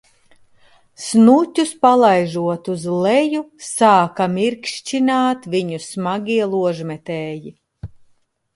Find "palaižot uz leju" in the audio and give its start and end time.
1.85-3.43